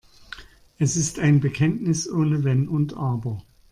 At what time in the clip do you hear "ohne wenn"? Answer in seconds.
2.09-2.67